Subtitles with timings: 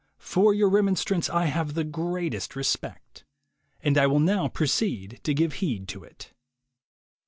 [0.17, 3.23] For your remonstrance I have the greatest respect.
[3.83, 6.33] And I will now proceed to give heed to it.